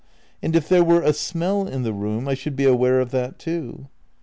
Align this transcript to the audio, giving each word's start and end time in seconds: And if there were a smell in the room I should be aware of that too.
And 0.41 0.55
if 0.55 0.67
there 0.67 0.83
were 0.83 1.03
a 1.03 1.13
smell 1.13 1.67
in 1.67 1.83
the 1.83 1.93
room 1.93 2.27
I 2.27 2.33
should 2.33 2.55
be 2.55 2.65
aware 2.65 2.99
of 3.01 3.11
that 3.11 3.37
too. 3.37 3.85